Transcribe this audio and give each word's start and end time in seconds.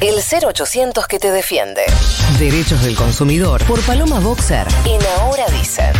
El 0.00 0.14
0800 0.14 1.06
que 1.08 1.18
te 1.18 1.32
defiende. 1.32 1.82
Derechos 2.38 2.82
del 2.82 2.94
consumidor 2.94 3.64
por 3.64 3.80
Paloma 3.82 4.20
Boxer. 4.20 4.66
En 4.84 5.00
Ahora 5.20 5.44
Dicen. 5.48 5.92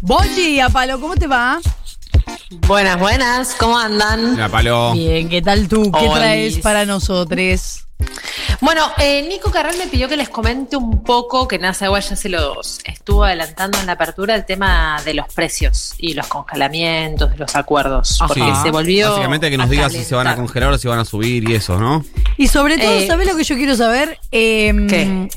Buen 0.00 0.36
día, 0.36 0.68
Palo, 0.68 1.00
¿cómo 1.00 1.14
te 1.14 1.26
va? 1.26 1.60
Buenas, 2.66 2.98
buenas, 2.98 3.54
¿cómo 3.54 3.78
andan? 3.78 4.36
La 4.36 4.48
palo. 4.48 4.92
Bien, 4.92 5.28
¿qué 5.28 5.40
tal 5.40 5.68
tú? 5.68 5.90
¿Qué 5.90 5.98
Olis. 6.06 6.14
traes 6.14 6.58
para 6.58 6.84
nosotros? 6.84 7.83
Bueno, 8.64 8.90
eh, 8.96 9.20
Nico 9.28 9.50
Carral 9.50 9.76
me 9.76 9.86
pidió 9.88 10.08
que 10.08 10.16
les 10.16 10.30
comente 10.30 10.74
un 10.76 11.02
poco, 11.04 11.46
que 11.46 11.58
NASA 11.58 11.84
igual 11.84 12.02
ya 12.02 12.16
se 12.16 12.30
los 12.30 12.78
estuvo 12.84 13.22
adelantando 13.24 13.78
en 13.78 13.84
la 13.84 13.92
apertura, 13.92 14.34
el 14.34 14.46
tema 14.46 15.02
de 15.04 15.12
los 15.12 15.26
precios 15.34 15.92
y 15.98 16.14
los 16.14 16.26
congelamientos, 16.28 17.30
de 17.32 17.36
los 17.36 17.54
acuerdos. 17.56 18.16
Ajá. 18.22 18.28
Porque 18.28 18.40
Sí. 18.42 18.62
se 18.62 18.70
volvió. 18.70 19.10
Básicamente 19.10 19.50
que 19.50 19.58
nos 19.58 19.68
diga 19.68 19.90
si 19.90 20.02
se 20.02 20.14
van 20.14 20.28
a 20.28 20.34
congelar 20.36 20.72
o 20.72 20.78
si 20.78 20.88
van 20.88 20.98
a 20.98 21.04
subir 21.04 21.46
y 21.48 21.54
eso, 21.54 21.78
¿no? 21.78 22.04
Y 22.38 22.48
sobre 22.48 22.78
todo, 22.78 22.90
Eh, 22.90 23.06
¿sabes 23.06 23.26
lo 23.28 23.36
que 23.36 23.44
yo 23.44 23.54
quiero 23.54 23.76
saber? 23.76 24.18
Em, 24.30 24.86
¿Qué? 24.88 25.28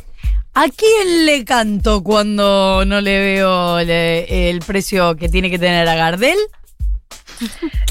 ¿A 0.53 0.65
quién 0.69 1.25
le 1.25 1.43
canto 1.43 2.01
cuando 2.03 2.85
no 2.85 3.01
le 3.01 3.19
veo 3.19 3.79
le- 3.83 4.49
el 4.49 4.59
precio 4.59 5.17
que 5.17 5.27
tiene 5.27 5.49
que 5.49 5.59
tener 5.59 5.85
a 5.89 5.95
Gardel? 5.95 6.37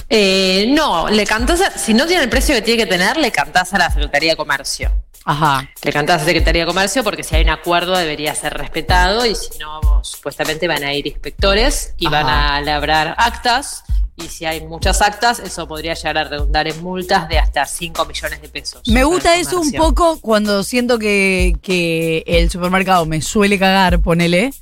Eh, 0.08 0.66
no, 0.70 1.08
le 1.10 1.26
cantás, 1.26 1.60
a- 1.60 1.78
si 1.78 1.92
no 1.92 2.06
tiene 2.06 2.22
el 2.24 2.30
precio 2.30 2.54
que 2.54 2.62
tiene 2.62 2.84
que 2.84 2.88
tener, 2.90 3.18
le 3.18 3.30
cantás 3.30 3.74
a 3.74 3.78
la 3.78 3.90
Secretaría 3.90 4.30
de 4.30 4.36
Comercio. 4.36 4.90
Ajá. 5.26 5.68
Le 5.82 5.92
cantás 5.92 6.22
a 6.22 6.24
Secretaría 6.24 6.62
de 6.62 6.66
Comercio 6.66 7.02
porque 7.02 7.24
si 7.24 7.34
hay 7.34 7.42
un 7.42 7.50
acuerdo 7.50 7.96
debería 7.96 8.32
ser 8.36 8.54
respetado 8.54 9.26
y 9.26 9.34
si 9.34 9.58
no, 9.58 10.02
supuestamente 10.04 10.68
van 10.68 10.84
a 10.84 10.94
ir 10.94 11.08
inspectores 11.08 11.94
y 11.98 12.06
van 12.06 12.28
a 12.28 12.60
labrar 12.60 13.16
actas 13.18 13.82
y 14.16 14.28
si 14.28 14.46
hay 14.46 14.64
muchas 14.64 15.02
actas, 15.02 15.40
eso 15.40 15.66
podría 15.66 15.94
llegar 15.94 16.16
a 16.16 16.24
redundar 16.24 16.68
en 16.68 16.80
multas 16.80 17.28
de 17.28 17.38
hasta 17.38 17.66
5 17.66 18.06
millones 18.06 18.40
de 18.40 18.48
pesos. 18.48 18.82
Me 18.86 19.02
gusta 19.02 19.36
eso 19.36 19.60
un 19.60 19.72
poco 19.72 20.20
cuando 20.20 20.62
siento 20.62 20.98
que, 20.98 21.56
que 21.60 22.22
el 22.26 22.48
supermercado 22.48 23.04
me 23.04 23.20
suele 23.20 23.58
cagar, 23.58 24.00
ponele. 24.00 24.52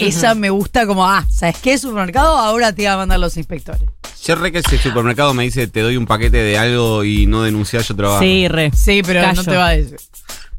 Esa 0.00 0.34
me 0.34 0.50
gusta 0.50 0.86
como, 0.86 1.06
ah, 1.06 1.24
¿sabes 1.30 1.56
qué? 1.58 1.78
Supermercado 1.78 2.36
ahora 2.36 2.72
te 2.72 2.82
iba 2.82 2.94
a 2.94 2.96
mandar 2.96 3.20
los 3.20 3.36
inspectores. 3.36 3.82
Yo 4.24 4.34
re 4.34 4.52
que 4.52 4.58
ese 4.58 4.78
supermercado 4.78 5.32
me 5.32 5.44
dice 5.44 5.66
te 5.66 5.80
doy 5.80 5.96
un 5.96 6.06
paquete 6.06 6.36
de 6.36 6.58
algo 6.58 7.04
y 7.04 7.26
no 7.26 7.42
denunciar 7.42 7.82
yo 7.82 7.96
trabajo. 7.96 8.22
Sí, 8.22 8.48
re. 8.48 8.70
Sí, 8.74 9.02
pero 9.04 9.32
no 9.32 9.42
te 9.42 9.56
va 9.56 9.68
a 9.68 9.76
decir. 9.76 9.98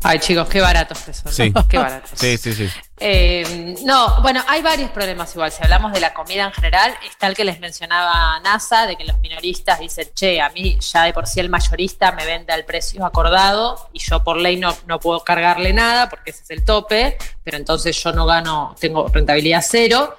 Ay, 0.03 0.17
chicos, 0.19 0.47
qué 0.49 0.61
baratos 0.61 0.99
que 0.99 1.13
son. 1.13 1.31
Sí. 1.31 1.53
Qué 1.69 1.77
baratos. 1.77 2.11
Sí, 2.15 2.37
sí, 2.37 2.53
sí. 2.53 2.67
Eh, 2.99 3.75
no, 3.83 4.21
bueno, 4.21 4.43
hay 4.47 4.61
varios 4.61 4.89
problemas 4.91 5.33
igual. 5.35 5.51
Si 5.51 5.63
hablamos 5.63 5.93
de 5.93 5.99
la 5.99 6.13
comida 6.13 6.45
en 6.45 6.51
general, 6.51 6.93
está 7.07 7.27
el 7.27 7.35
que 7.35 7.43
les 7.43 7.59
mencionaba 7.59 8.39
NASA, 8.39 8.87
de 8.87 8.95
que 8.95 9.05
los 9.05 9.19
minoristas 9.19 9.79
dicen, 9.79 10.07
che, 10.13 10.41
a 10.41 10.49
mí 10.49 10.77
ya 10.79 11.03
de 11.03 11.13
por 11.13 11.27
sí 11.27 11.39
el 11.39 11.49
mayorista 11.49 12.11
me 12.13 12.25
vende 12.25 12.51
al 12.51 12.65
precio 12.65 13.05
acordado 13.05 13.89
y 13.93 13.99
yo 13.99 14.23
por 14.23 14.37
ley 14.37 14.57
no, 14.57 14.75
no 14.87 14.99
puedo 14.99 15.23
cargarle 15.23 15.71
nada 15.73 16.09
porque 16.09 16.31
ese 16.31 16.43
es 16.43 16.49
el 16.49 16.65
tope, 16.65 17.17
pero 17.43 17.57
entonces 17.57 18.01
yo 18.03 18.11
no 18.11 18.25
gano, 18.25 18.75
tengo 18.79 19.07
rentabilidad 19.07 19.63
cero. 19.67 20.17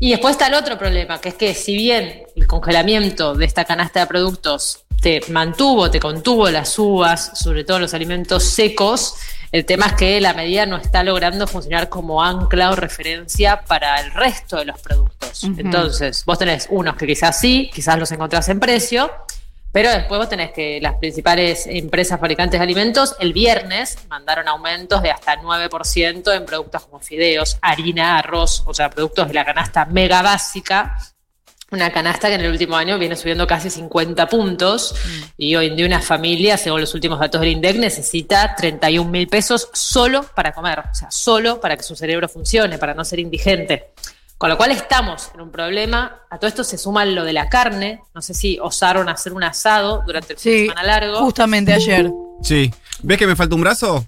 Y 0.00 0.10
después 0.10 0.32
está 0.32 0.46
el 0.46 0.54
otro 0.54 0.78
problema, 0.78 1.20
que 1.20 1.30
es 1.30 1.34
que 1.34 1.54
si 1.54 1.74
bien 1.76 2.24
el 2.36 2.46
congelamiento 2.46 3.34
de 3.34 3.44
esta 3.44 3.64
canasta 3.64 4.00
de 4.00 4.06
productos 4.06 4.84
te 5.00 5.20
mantuvo, 5.28 5.90
te 5.90 6.00
contuvo 6.00 6.50
las 6.50 6.78
uvas, 6.78 7.32
sobre 7.34 7.64
todo 7.64 7.78
los 7.78 7.94
alimentos 7.94 8.44
secos, 8.44 9.14
el 9.50 9.64
tema 9.64 9.86
es 9.86 9.92
que 9.94 10.20
la 10.20 10.34
medida 10.34 10.66
no 10.66 10.76
está 10.76 11.02
logrando 11.02 11.46
funcionar 11.46 11.88
como 11.88 12.22
ancla 12.22 12.70
o 12.70 12.76
referencia 12.76 13.62
para 13.62 13.98
el 14.00 14.12
resto 14.12 14.58
de 14.58 14.66
los 14.66 14.78
productos. 14.80 15.44
Entonces, 15.44 16.24
vos 16.26 16.38
tenés 16.38 16.66
unos 16.70 16.96
que 16.96 17.06
quizás 17.06 17.40
sí, 17.40 17.70
quizás 17.72 17.98
los 17.98 18.12
encontrás 18.12 18.48
en 18.50 18.60
precio, 18.60 19.10
pero 19.72 19.90
después 19.90 20.18
vos 20.18 20.28
tenés 20.28 20.52
que 20.52 20.80
las 20.82 20.94
principales 20.96 21.66
empresas 21.66 22.20
fabricantes 22.20 22.60
de 22.60 22.64
alimentos 22.64 23.16
el 23.20 23.32
viernes 23.32 23.98
mandaron 24.08 24.48
aumentos 24.48 25.02
de 25.02 25.10
hasta 25.10 25.40
9% 25.40 26.36
en 26.36 26.44
productos 26.44 26.84
como 26.84 27.00
fideos, 27.00 27.58
harina, 27.62 28.18
arroz, 28.18 28.62
o 28.66 28.74
sea, 28.74 28.90
productos 28.90 29.28
de 29.28 29.34
la 29.34 29.46
canasta 29.46 29.86
mega 29.86 30.20
básica. 30.20 30.98
Una 31.70 31.90
canasta 31.92 32.28
que 32.28 32.34
en 32.34 32.40
el 32.40 32.50
último 32.50 32.76
año 32.76 32.98
viene 32.98 33.14
subiendo 33.14 33.46
casi 33.46 33.68
50 33.68 34.26
puntos 34.28 34.94
y 35.36 35.54
hoy 35.54 35.66
en 35.66 35.76
día 35.76 35.84
una 35.84 36.00
familia, 36.00 36.56
según 36.56 36.80
los 36.80 36.94
últimos 36.94 37.20
datos 37.20 37.42
del 37.42 37.50
INDEC, 37.50 37.76
necesita 37.76 38.54
31 38.56 39.10
mil 39.10 39.28
pesos 39.28 39.68
solo 39.74 40.22
para 40.34 40.52
comer, 40.52 40.78
o 40.90 40.94
sea, 40.94 41.10
solo 41.10 41.60
para 41.60 41.76
que 41.76 41.82
su 41.82 41.94
cerebro 41.94 42.26
funcione, 42.26 42.78
para 42.78 42.94
no 42.94 43.04
ser 43.04 43.18
indigente. 43.18 43.90
Con 44.38 44.48
lo 44.48 44.56
cual 44.56 44.70
estamos 44.70 45.30
en 45.34 45.40
un 45.42 45.50
problema. 45.50 46.22
A 46.30 46.38
todo 46.38 46.46
esto 46.48 46.62
se 46.64 46.78
suma 46.78 47.04
lo 47.04 47.24
de 47.24 47.32
la 47.32 47.48
carne. 47.48 48.00
No 48.14 48.22
sé 48.22 48.34
si 48.34 48.56
osaron 48.62 49.08
hacer 49.08 49.32
un 49.32 49.42
asado 49.42 50.04
durante 50.06 50.34
el 50.34 50.38
fin 50.38 50.52
de 50.52 50.58
Sí, 50.60 50.66
semana 50.68 50.82
largo. 50.86 51.18
justamente 51.18 51.72
ayer. 51.74 52.08
Sí. 52.42 52.72
¿Ves 53.02 53.18
que 53.18 53.26
me 53.26 53.34
falta 53.36 53.56
un 53.56 53.62
brazo? 53.62 54.06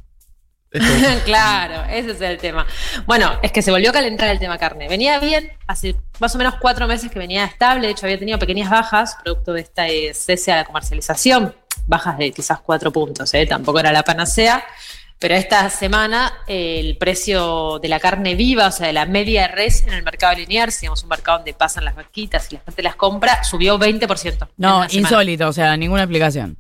Claro, 1.24 1.84
ese 1.90 2.12
es 2.12 2.20
el 2.20 2.38
tema. 2.38 2.66
Bueno, 3.06 3.38
es 3.42 3.52
que 3.52 3.62
se 3.62 3.70
volvió 3.70 3.90
a 3.90 3.92
calentar 3.92 4.28
el 4.28 4.38
tema 4.38 4.58
carne. 4.58 4.88
Venía 4.88 5.18
bien, 5.18 5.50
hace 5.66 5.96
más 6.20 6.34
o 6.34 6.38
menos 6.38 6.54
cuatro 6.60 6.86
meses 6.86 7.10
que 7.10 7.18
venía 7.18 7.44
estable, 7.44 7.86
de 7.86 7.92
hecho 7.92 8.06
había 8.06 8.18
tenido 8.18 8.38
pequeñas 8.38 8.70
bajas, 8.70 9.16
producto 9.22 9.52
de 9.52 9.62
esta 9.62 9.88
eh, 9.88 10.14
cese 10.14 10.52
a 10.52 10.56
la 10.56 10.64
comercialización, 10.64 11.54
bajas 11.86 12.18
de 12.18 12.30
quizás 12.30 12.60
cuatro 12.60 12.92
puntos, 12.92 13.32
¿eh? 13.34 13.46
tampoco 13.46 13.80
era 13.80 13.92
la 13.92 14.02
panacea. 14.02 14.64
Pero 15.18 15.34
esta 15.34 15.68
semana 15.68 16.32
eh, 16.46 16.80
el 16.80 16.96
precio 16.96 17.78
de 17.78 17.88
la 17.88 18.00
carne 18.00 18.34
viva, 18.34 18.68
o 18.68 18.72
sea, 18.72 18.86
de 18.86 18.94
la 18.94 19.04
media 19.04 19.48
res 19.48 19.82
en 19.82 19.92
el 19.92 20.02
mercado 20.02 20.34
lineal, 20.34 20.72
si 20.72 20.82
digamos 20.82 21.02
un 21.02 21.10
mercado 21.10 21.38
donde 21.38 21.52
pasan 21.52 21.84
las 21.84 21.94
vaquitas 21.94 22.50
y 22.50 22.54
la 22.54 22.62
gente 22.62 22.82
las 22.82 22.96
compra, 22.96 23.44
subió 23.44 23.78
20%. 23.78 24.32
en 24.32 24.48
No, 24.56 24.88
semana. 24.88 24.88
insólito, 24.92 25.48
o 25.48 25.52
sea, 25.52 25.76
ninguna 25.76 26.04
explicación. 26.04 26.56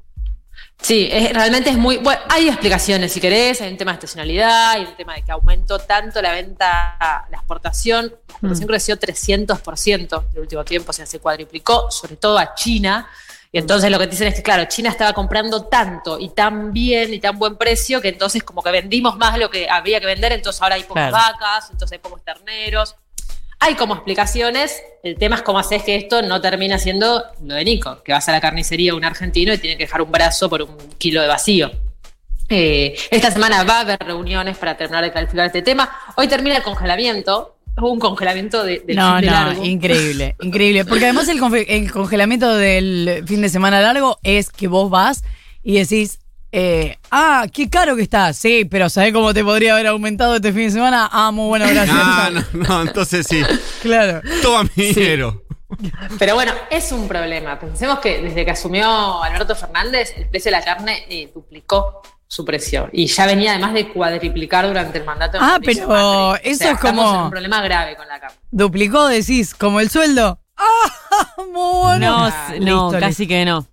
Sí, 0.82 1.08
es- 1.12 1.32
realmente 1.34 1.68
es 1.70 1.76
muy. 1.76 1.98
Bueno, 1.98 2.20
hay 2.30 2.48
explicaciones 2.48 3.12
si 3.12 3.20
querés, 3.20 3.60
hay 3.60 3.70
un 3.70 3.76
tema 3.76 3.92
de 3.92 3.96
estacionalidad, 3.96 4.70
hay 4.70 4.82
un 4.86 4.96
tema 4.96 5.14
de 5.14 5.22
que 5.22 5.30
aumentó 5.32 5.78
tanto 5.78 6.22
la 6.22 6.32
venta, 6.32 6.96
la 7.30 7.36
exportación. 7.36 8.06
La 8.06 8.48
exportación 8.48 8.68
creció 8.68 8.96
300% 8.98 10.24
en 10.30 10.34
el 10.36 10.40
último 10.40 10.64
tiempo, 10.64 10.90
o 10.90 10.92
sea, 10.92 11.04
se 11.06 11.18
cuadriplicó, 11.20 11.90
sobre 11.90 12.16
todo 12.16 12.38
a 12.38 12.54
China. 12.54 13.08
Y 13.52 13.58
entonces 13.58 13.90
lo 13.90 13.98
que 13.98 14.06
te 14.06 14.12
dicen 14.12 14.28
es 14.28 14.34
que, 14.36 14.42
claro, 14.42 14.64
China 14.66 14.90
estaba 14.90 15.12
comprando 15.12 15.64
tanto 15.64 16.18
y 16.20 16.28
tan 16.30 16.72
bien 16.72 17.12
y 17.12 17.18
tan 17.18 17.36
buen 17.38 17.56
precio 17.56 18.00
que 18.00 18.08
entonces 18.08 18.44
como 18.44 18.62
que 18.62 18.70
vendimos 18.70 19.16
más 19.18 19.32
de 19.34 19.40
lo 19.40 19.50
que 19.50 19.68
había 19.68 19.98
que 20.00 20.06
vender, 20.06 20.32
entonces 20.32 20.62
ahora 20.62 20.76
hay 20.76 20.84
pocas 20.84 21.10
Claro. 21.10 21.32
vacas, 21.32 21.68
entonces 21.70 21.92
hay 21.92 21.98
pocos 21.98 22.22
terneros. 22.24 22.94
Hay 23.62 23.74
como 23.74 23.94
explicaciones, 23.94 24.82
el 25.02 25.16
tema 25.18 25.36
es 25.36 25.42
cómo 25.42 25.58
haces 25.58 25.82
que 25.82 25.94
esto 25.94 26.22
no 26.22 26.40
termina 26.40 26.78
siendo 26.78 27.22
lo 27.44 27.54
de 27.54 27.64
Nico, 27.64 28.02
que 28.02 28.12
vas 28.12 28.26
a 28.28 28.32
la 28.32 28.40
carnicería 28.40 28.94
un 28.94 29.04
argentino 29.04 29.52
y 29.52 29.58
tiene 29.58 29.76
que 29.76 29.84
dejar 29.84 30.00
un 30.00 30.10
brazo 30.10 30.48
por 30.48 30.62
un 30.62 30.76
kilo 30.96 31.20
de 31.20 31.28
vacío. 31.28 31.70
Eh, 32.48 32.96
esta 33.10 33.30
semana 33.30 33.62
va 33.64 33.76
a 33.76 33.80
haber 33.80 33.98
reuniones 33.98 34.56
para 34.56 34.78
terminar 34.78 35.04
de 35.04 35.12
calificar 35.12 35.44
este 35.44 35.60
tema. 35.60 35.90
Hoy 36.16 36.26
termina 36.26 36.56
el 36.56 36.62
congelamiento, 36.62 37.58
hubo 37.76 37.92
un 37.92 38.00
congelamiento 38.00 38.64
de, 38.64 38.80
del 38.80 38.96
no, 38.96 39.12
fin 39.16 39.20
de 39.20 39.26
no, 39.26 39.32
largo. 39.32 39.64
increíble, 39.64 40.36
increíble. 40.40 40.84
Porque 40.86 41.04
además 41.04 41.28
el 41.28 41.38
congelamiento 41.92 42.56
del 42.56 43.24
fin 43.26 43.42
de 43.42 43.50
semana 43.50 43.82
largo 43.82 44.18
es 44.22 44.50
que 44.50 44.68
vos 44.68 44.88
vas 44.88 45.22
y 45.62 45.74
decís, 45.74 46.18
eh, 46.52 46.96
ah, 47.10 47.46
qué 47.52 47.68
caro 47.70 47.96
que 47.96 48.02
está. 48.02 48.32
Sí, 48.32 48.64
pero 48.64 48.88
¿sabés 48.88 49.12
cómo 49.12 49.32
te 49.34 49.44
podría 49.44 49.74
haber 49.74 49.86
aumentado 49.88 50.36
este 50.36 50.52
fin 50.52 50.64
de 50.64 50.70
semana? 50.72 51.08
Ah, 51.12 51.30
muy 51.30 51.46
bueno, 51.48 51.66
gracias. 51.70 51.96
Ah, 51.98 52.30
no, 52.32 52.44
no, 52.68 52.82
entonces 52.82 53.26
sí. 53.28 53.42
Claro. 53.82 54.20
Toma 54.42 54.68
mi 54.76 54.92
dinero. 54.92 55.42
Pero 56.18 56.34
bueno, 56.34 56.52
es 56.70 56.90
un 56.92 57.06
problema. 57.06 57.58
Pensemos 57.58 58.00
que 58.00 58.20
desde 58.20 58.44
que 58.44 58.50
asumió 58.50 59.22
Alberto 59.22 59.54
Fernández, 59.54 60.12
el 60.16 60.28
precio 60.28 60.50
de 60.50 60.58
la 60.58 60.64
carne 60.64 61.04
eh, 61.08 61.30
duplicó 61.32 62.02
su 62.26 62.44
precio. 62.44 62.88
Y 62.92 63.06
ya 63.06 63.26
venía 63.26 63.52
además 63.52 63.72
de 63.74 63.88
cuadriplicar 63.88 64.66
durante 64.66 64.98
el 64.98 65.04
mandato 65.04 65.38
de 65.38 65.44
Ah, 65.44 65.48
Mauricio 65.58 65.88
pero 65.88 66.28
Macri. 66.32 66.50
eso 66.50 66.56
O 66.56 66.58
sea, 66.66 66.72
es 66.72 66.80
como- 66.80 67.24
un 67.24 67.30
problema 67.30 67.62
grave 67.62 67.96
con 67.96 68.06
la 68.08 68.20
carne. 68.20 68.36
Duplicó, 68.50 69.06
decís, 69.08 69.54
como 69.54 69.80
el 69.80 69.90
sueldo. 69.90 70.38
Ah, 71.12 71.34
muy 71.38 71.80
bueno. 71.82 72.06
No, 72.18 72.24
Ah, 72.26 72.52
no, 72.60 72.90
listo, 72.90 73.00
casi 73.00 73.26
que 73.26 73.44
no. 73.44 73.66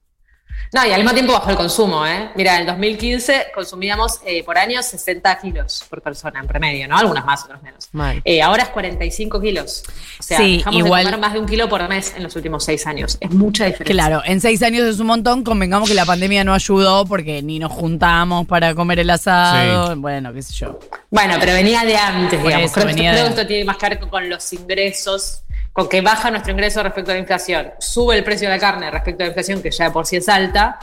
No, 0.73 0.85
y 0.85 0.91
al 0.91 0.97
mismo 1.01 1.13
tiempo 1.13 1.33
bajó 1.33 1.49
el 1.49 1.55
consumo, 1.55 2.05
¿eh? 2.05 2.29
Mira, 2.35 2.55
en 2.55 2.61
el 2.61 2.67
2015 2.67 3.47
consumíamos 3.53 4.19
eh, 4.25 4.43
por 4.43 4.57
año 4.57 4.81
60 4.83 5.39
kilos 5.39 5.83
por 5.89 6.01
persona 6.01 6.39
en 6.39 6.47
promedio, 6.47 6.87
¿no? 6.87 6.97
Algunas 6.97 7.25
más, 7.25 7.43
otras 7.45 7.61
menos. 7.63 7.89
Eh, 8.25 8.41
ahora 8.41 8.63
es 8.63 8.69
45 8.69 9.39
kilos. 9.41 9.83
O 10.19 10.23
sea, 10.23 10.37
Sí, 10.39 10.57
dejamos 10.57 10.79
igual- 10.79 11.05
de 11.05 11.11
comer 11.11 11.19
más 11.21 11.33
de 11.33 11.39
un 11.39 11.45
kilo 11.45 11.69
por 11.69 11.87
mes 11.87 12.13
en 12.17 12.23
los 12.23 12.35
últimos 12.35 12.63
seis 12.65 12.85
años. 12.85 13.17
Es 13.21 13.31
mucha 13.31 13.65
diferencia. 13.65 13.93
Claro, 13.93 14.21
en 14.25 14.41
seis 14.41 14.61
años 14.63 14.83
es 14.83 14.99
un 14.99 15.07
montón. 15.07 15.43
Convengamos 15.43 15.87
que 15.89 15.95
la 15.95 16.05
pandemia 16.05 16.43
no 16.43 16.53
ayudó 16.53 17.05
porque 17.05 17.41
ni 17.41 17.59
nos 17.59 17.71
juntamos 17.71 18.45
para 18.47 18.75
comer 18.75 18.99
el 18.99 19.09
asado. 19.09 19.95
Bueno, 19.95 20.33
qué 20.33 20.41
sé 20.41 20.53
yo. 20.53 20.79
Bueno, 21.09 21.35
pero 21.39 21.53
venía 21.53 21.83
de 21.85 21.95
antes, 21.95 22.43
digamos. 22.43 22.65
eso, 22.65 22.73
creo, 22.73 22.87
que- 22.87 22.93
venía 22.93 23.11
creo 23.11 23.23
de- 23.23 23.29
que 23.29 23.35
esto 23.35 23.47
tiene 23.47 23.63
más 23.65 23.77
que 23.77 23.89
ver 23.89 23.99
con 23.99 24.29
los 24.29 24.53
ingresos, 24.53 25.43
con 25.77 25.87
que 25.87 26.01
baja 26.01 26.31
nuestro 26.31 26.51
ingreso 26.51 26.81
respecto 26.81 27.11
a 27.11 27.13
la 27.13 27.19
inflación. 27.19 27.67
Sube 27.77 28.17
el 28.17 28.23
precio 28.23 28.49
de 28.49 28.55
la 28.55 28.59
carne 28.59 28.89
respecto 28.89 29.21
a 29.21 29.25
la 29.25 29.27
inflación, 29.27 29.61
que 29.61 29.69
ya 29.69 29.93
por 29.93 30.07
sí 30.07 30.15
es 30.15 30.27
alta. 30.27 30.79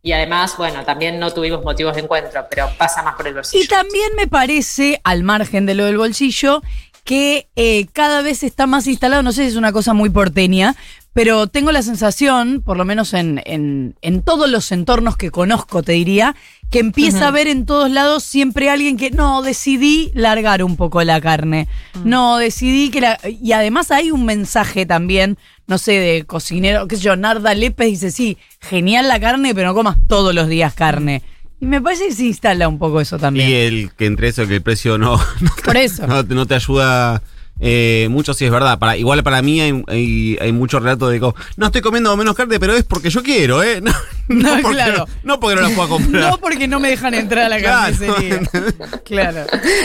Y 0.00 0.12
además, 0.12 0.54
bueno, 0.56 0.82
también 0.82 1.18
no 1.18 1.30
tuvimos 1.30 1.62
motivos 1.62 1.94
de 1.94 2.00
encuentro, 2.00 2.46
pero 2.48 2.70
pasa 2.78 3.02
más 3.02 3.16
por 3.16 3.26
el 3.28 3.34
bolsillo. 3.34 3.62
Y 3.62 3.68
también 3.68 4.08
me 4.16 4.26
parece, 4.28 4.98
al 5.04 5.24
margen 5.24 5.66
de 5.66 5.74
lo 5.74 5.84
del 5.84 5.98
bolsillo, 5.98 6.62
que 7.04 7.48
eh, 7.54 7.86
cada 7.92 8.22
vez 8.22 8.42
está 8.42 8.66
más 8.66 8.86
instalado, 8.86 9.22
no 9.22 9.32
sé 9.32 9.42
si 9.42 9.48
es 9.48 9.56
una 9.56 9.72
cosa 9.72 9.92
muy 9.92 10.08
porteña, 10.08 10.74
pero 11.12 11.46
tengo 11.48 11.72
la 11.72 11.82
sensación, 11.82 12.62
por 12.64 12.76
lo 12.76 12.84
menos 12.84 13.14
en, 13.14 13.42
en, 13.44 13.96
en 14.00 14.22
todos 14.22 14.48
los 14.48 14.70
entornos 14.72 15.16
que 15.16 15.30
conozco, 15.30 15.82
te 15.82 15.92
diría, 15.92 16.36
que 16.70 16.78
empieza 16.78 17.26
a 17.26 17.30
ver 17.32 17.48
en 17.48 17.66
todos 17.66 17.90
lados 17.90 18.22
siempre 18.22 18.70
alguien 18.70 18.96
que 18.96 19.10
no, 19.10 19.42
decidí 19.42 20.12
largar 20.14 20.62
un 20.62 20.76
poco 20.76 21.02
la 21.02 21.20
carne. 21.20 21.66
No, 22.04 22.36
decidí 22.38 22.90
que 22.90 23.00
la. 23.00 23.18
Y 23.42 23.52
además 23.52 23.90
hay 23.90 24.12
un 24.12 24.24
mensaje 24.24 24.86
también, 24.86 25.36
no 25.66 25.78
sé, 25.78 25.92
de 25.94 26.24
cocinero, 26.24 26.86
qué 26.86 26.94
sé 26.96 27.02
yo, 27.02 27.16
Narda 27.16 27.54
Lépez 27.54 27.88
dice, 27.88 28.10
sí, 28.12 28.38
genial 28.60 29.08
la 29.08 29.18
carne, 29.18 29.52
pero 29.54 29.66
no 29.68 29.74
comas 29.74 29.96
todos 30.06 30.32
los 30.32 30.46
días 30.48 30.74
carne. 30.74 31.22
Y 31.60 31.66
me 31.66 31.82
parece 31.82 32.06
que 32.06 32.14
se 32.14 32.24
instala 32.24 32.68
un 32.68 32.78
poco 32.78 33.00
eso 33.00 33.18
también. 33.18 33.48
Y 33.50 33.52
el 33.52 33.90
que 33.94 34.06
entre 34.06 34.28
eso, 34.28 34.46
que 34.46 34.54
el 34.54 34.62
precio 34.62 34.96
no, 34.96 35.16
no, 35.40 35.50
Por 35.64 35.76
eso. 35.76 36.06
no, 36.06 36.24
te- 36.24 36.34
no 36.34 36.46
te 36.46 36.54
ayuda 36.54 37.20
eh, 37.60 38.08
mucho, 38.10 38.34
sí 38.34 38.44
es 38.44 38.50
verdad. 38.50 38.78
Para, 38.78 38.96
igual 38.96 39.22
para 39.22 39.42
mí 39.42 39.60
hay, 39.60 39.82
hay, 39.86 40.38
hay 40.40 40.52
mucho 40.52 40.80
relato 40.80 41.08
de 41.08 41.20
como, 41.20 41.34
no 41.56 41.66
estoy 41.66 41.80
comiendo 41.82 42.16
menos 42.16 42.34
carne, 42.34 42.58
pero 42.58 42.74
es 42.74 42.84
porque 42.84 43.10
yo 43.10 43.22
quiero, 43.22 43.62
¿eh? 43.62 43.80
No, 44.30 44.56
No, 44.56 44.62
porque 44.62 44.76
claro. 44.76 44.96
no, 44.98 45.06
no 45.34 45.40
porque 45.40 45.56
no 45.60 45.68
la 45.68 45.74
pueda 45.74 45.88
comprar. 45.88 46.30
No 46.30 46.38
porque 46.38 46.68
no 46.68 46.78
me 46.78 46.88
dejan 46.90 47.14
entrar 47.14 47.46
a 47.46 47.48
la 47.48 47.58
Claro. 47.58 47.96
carnicería. 47.98 48.40
Claro. 49.04 49.44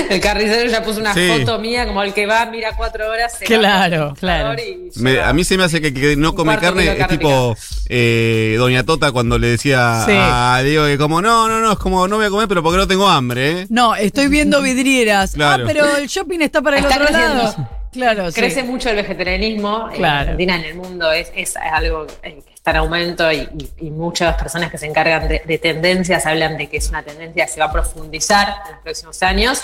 El 0.10 0.20
carnicero 0.22 0.70
ya 0.70 0.84
puso 0.84 1.00
una 1.00 1.14
Sí. 1.16 1.28
foto 1.40 1.58
mía 1.60 1.88
como 1.88 2.04
el 2.04 2.14
que 2.14 2.28
va, 2.28 2.46
mira 2.46 2.72
cuatro 2.78 3.10
horas. 3.10 3.38
se 3.40 3.46
Claro, 3.46 4.10
va 4.10 4.14
claro. 4.14 4.56
Me- 4.98 5.20
a 5.20 5.34
mí 5.34 5.44
se 5.44 5.58
me 5.58 5.64
hace 5.64 5.82
que, 5.82 5.92
que 5.94 6.16
no 6.16 6.36
come 6.36 6.58
carne, 6.60 6.96
es 7.00 7.08
tipo 7.08 7.56
eh, 7.90 8.56
Doña 8.60 8.84
Tota 8.84 9.12
cuando 9.12 9.40
le 9.40 9.48
decía 9.48 10.04
Sí. 10.06 10.12
a 10.16 10.62
Diego 10.64 10.86
que 10.86 10.98
como, 11.00 11.22
no, 11.24 11.48
no, 11.48 11.60
no, 11.60 11.72
es 11.72 11.80
como, 11.80 12.08
no 12.08 12.18
voy 12.18 12.26
a 12.26 12.30
comer, 12.30 12.48
pero 12.48 12.62
porque 12.62 12.78
no 12.78 12.88
tengo 12.88 13.08
hambre, 13.10 13.62
¿eh? 13.62 13.68
No, 13.70 13.96
estoy 13.96 14.28
viendo 14.28 14.62
vidrieras. 14.62 15.32
Claro. 15.32 15.64
Ah, 15.64 15.68
pero 15.68 15.98
el 15.98 16.08
shopping 16.08 16.42
está 16.42 16.62
para 16.62 16.78
el 16.78 16.84
Está 16.84 16.96
otro 16.98 17.08
creciendo. 17.08 17.44
lado. 17.44 17.65
Claro, 17.96 18.30
sí. 18.32 18.40
Crece 18.40 18.64
mucho 18.64 18.90
el 18.90 18.98
vegetarianismo 18.98 19.90
en. 19.92 20.02
Argentina, 20.20 20.56
en 20.58 20.64
el 20.66 20.76
mundo, 20.76 21.12
es, 21.12 21.32
es, 21.36 21.58
algo 21.58 22.06
eh, 22.22 22.42
que 22.46 22.54
está 22.54 22.72
en 22.72 22.78
aumento 22.78 23.32
y, 23.32 23.38
y- 23.58 23.88
y 23.88 23.92
muchas 23.92 24.36
personas 24.36 24.70
que 24.70 24.78
se 24.78 24.86
encargan 24.86 25.28
de, 25.28 25.42
de 25.44 25.58
tendencias 25.58 26.26
hablan 26.26 26.58
de 26.58 26.68
que 26.70 26.78
es 26.78 26.90
una 26.90 27.02
tendencia 27.04 27.46
que 27.46 27.52
se 27.52 27.60
va 27.60 27.66
a 27.68 27.72
profundizar 27.72 28.48
en 28.68 28.72
los 28.74 28.82
próximos 28.84 29.24
años. 29.24 29.64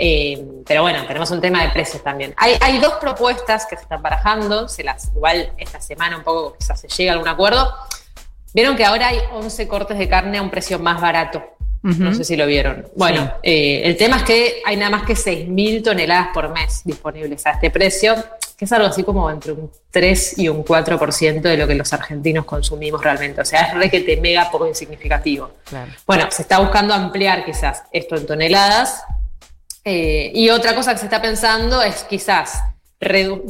Eh, 0.00 0.44
pero 0.66 0.82
bueno, 0.82 1.04
tenemos 1.06 1.30
un 1.32 1.40
tema 1.40 1.62
de 1.62 1.70
precios 1.70 2.04
también. 2.04 2.32
Hay, 2.36 2.56
hay 2.60 2.78
dos 2.78 2.94
propuestas 2.94 3.66
que 3.66 3.74
se 3.76 3.82
están 3.82 4.00
barajando, 4.02 4.68
se 4.68 4.84
las, 4.84 5.08
igual 5.14 5.52
esta 5.58 5.80
semana 5.80 6.16
un 6.18 6.22
poco 6.22 6.54
quizás 6.58 6.80
se 6.80 6.88
llega 6.88 7.12
a 7.12 7.14
algún 7.14 7.28
acuerdo. 7.28 7.74
Vieron 8.54 8.76
que 8.76 8.84
ahora 8.84 9.08
hay 9.08 9.18
11 9.32 9.66
cortes 9.68 9.98
de 9.98 10.08
carne 10.08 10.38
a 10.38 10.42
un 10.42 10.50
precio 10.50 10.78
más 10.78 11.00
barato. 11.00 11.42
No 11.82 12.14
sé 12.14 12.24
si 12.24 12.36
lo 12.36 12.46
vieron. 12.46 12.86
Bueno, 12.96 13.34
eh, 13.42 13.82
el 13.84 13.96
tema 13.96 14.18
es 14.18 14.22
que 14.24 14.62
hay 14.64 14.76
nada 14.76 14.90
más 14.90 15.02
que 15.04 15.14
6.000 15.14 15.82
toneladas 15.84 16.28
por 16.34 16.52
mes 16.52 16.82
disponibles 16.84 17.46
a 17.46 17.52
este 17.52 17.70
precio, 17.70 18.16
que 18.56 18.64
es 18.64 18.72
algo 18.72 18.88
así 18.88 19.04
como 19.04 19.30
entre 19.30 19.52
un 19.52 19.70
3 19.90 20.38
y 20.38 20.48
un 20.48 20.64
4% 20.64 21.40
de 21.40 21.56
lo 21.56 21.66
que 21.66 21.74
los 21.74 21.92
argentinos 21.92 22.44
consumimos 22.44 23.02
realmente. 23.02 23.40
O 23.40 23.44
sea, 23.44 23.62
es 23.62 23.74
re 23.74 23.90
que 23.90 24.00
te 24.00 24.16
mega 24.16 24.50
poco 24.50 24.72
significativo. 24.74 25.52
Claro. 25.64 25.92
Bueno, 26.06 26.26
se 26.30 26.42
está 26.42 26.58
buscando 26.58 26.92
ampliar 26.92 27.44
quizás 27.44 27.84
esto 27.92 28.16
en 28.16 28.26
toneladas. 28.26 29.04
Eh, 29.84 30.32
y 30.34 30.50
otra 30.50 30.74
cosa 30.74 30.92
que 30.92 30.98
se 30.98 31.06
está 31.06 31.22
pensando 31.22 31.80
es 31.82 32.04
quizás 32.04 32.62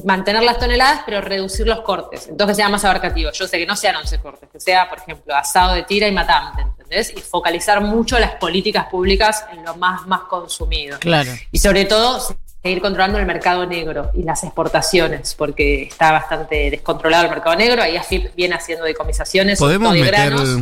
mantener 0.05 0.43
las 0.43 0.59
toneladas, 0.59 1.01
pero 1.07 1.21
reducir 1.21 1.67
los 1.67 1.81
cortes. 1.81 2.29
Entonces 2.29 2.57
sea 2.57 2.69
más 2.69 2.85
abarcativo. 2.85 3.31
Yo 3.33 3.49
sé 3.49 3.59
que 3.59 3.67
no 3.67 3.77
sean 3.77 3.97
11 3.97 4.19
cortes, 4.19 4.49
que 4.51 4.61
sea, 4.61 4.89
por 4.89 4.99
ejemplo, 4.99 5.35
asado 5.35 5.75
de 5.75 5.85
tira 5.85 6.07
y 6.07 6.13
matante, 6.13 6.67
¿entendés? 6.89 7.13
Y 7.17 7.21
focalizar 7.21 7.81
mucho 7.83 8.19
las 8.19 8.33
políticas 8.37 8.87
públicas 8.87 9.45
en 9.53 9.65
lo 9.65 9.77
más, 9.77 10.07
más 10.07 10.23
consumido. 10.23 10.99
Claro. 10.99 11.31
Y 11.53 11.59
sobre 11.59 11.85
todo, 11.85 12.21
seguir 12.63 12.81
controlando 12.81 13.19
el 13.19 13.27
mercado 13.27 13.67
negro 13.67 14.11
y 14.15 14.23
las 14.23 14.43
exportaciones, 14.43 15.35
porque 15.35 15.83
está 15.83 16.13
bastante 16.13 16.71
descontrolado 16.71 17.25
el 17.25 17.31
mercado 17.31 17.55
negro. 17.57 17.83
Ahí 17.83 17.97
AFIP 17.97 18.35
viene 18.35 18.55
haciendo 18.55 18.85
decomisaciones, 18.85 19.59
Podemos 19.59 19.89
todo 19.89 19.95
de 19.95 20.01
meter- 20.01 20.31
granos, 20.33 20.59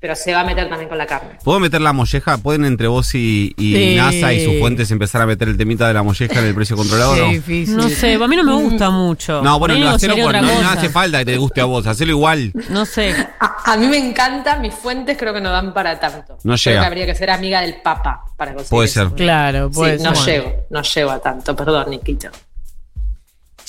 pero 0.00 0.16
se 0.16 0.32
va 0.32 0.40
a 0.40 0.44
meter 0.44 0.68
también 0.68 0.88
con 0.88 0.96
la 0.98 1.06
carne. 1.06 1.30
¿Puedo 1.44 1.60
meter 1.60 1.80
la 1.80 1.92
molleja? 1.92 2.38
¿Pueden 2.38 2.64
entre 2.64 2.88
vos 2.88 3.14
y, 3.14 3.54
y 3.58 3.74
Sí. 3.74 3.94
NASA 3.96 4.32
y 4.32 4.44
sus 4.44 4.58
fuentes 4.58 4.90
empezar 4.90 5.20
a 5.22 5.26
meter 5.26 5.48
el 5.48 5.56
temita 5.58 5.86
de 5.86 5.94
la 5.94 6.02
molleja 6.02 6.38
en 6.40 6.46
el 6.46 6.54
precio 6.54 6.76
controlado 6.76 7.14
Qué 7.14 7.20
no? 7.20 7.28
difícil. 7.28 7.76
No 7.76 7.88
sé, 7.88 8.14
a 8.14 8.26
mí 8.26 8.36
no 8.36 8.42
me 8.44 8.54
gusta 8.54 8.90
mucho. 8.90 9.42
No, 9.42 9.58
bueno, 9.58 9.74
no, 9.78 9.90
hacelo 9.90 10.16
negociaría 10.16 10.48
por, 10.50 10.62
no, 10.62 10.70
hace 10.70 10.88
falta 10.88 11.18
que 11.18 11.24
te 11.26 11.36
guste 11.36 11.60
a 11.60 11.64
vos, 11.66 11.86
hacelo 11.86 12.12
igual. 12.12 12.52
No 12.70 12.84
sé. 12.86 13.14
A, 13.38 13.72
a 13.72 13.76
mí 13.76 13.86
me 13.88 13.98
encanta, 13.98 14.56
mis 14.58 14.74
fuentes 14.74 15.16
creo 15.18 15.34
que 15.34 15.40
no 15.40 15.50
dan 15.50 15.72
para 15.74 16.00
tanto. 16.00 16.38
No 16.44 16.54
Creo 16.54 16.56
llega. 16.56 16.80
que 16.80 16.86
habría 16.86 17.06
que 17.06 17.14
ser 17.14 17.30
amiga 17.30 17.60
del 17.60 17.76
Papa 17.82 18.24
para 18.36 18.52
conseguir 18.54 18.70
Puede 18.70 18.88
eso. 18.88 19.08
ser. 19.08 19.16
Claro, 19.16 19.68
Sí, 19.68 19.74
pues. 19.74 20.02
no 20.02 20.12
llego, 20.24 20.52
no 20.70 20.82
llego 20.82 21.10
a 21.10 21.18
tanto, 21.20 21.54
perdón, 21.54 21.90
Nikito. 21.90 22.28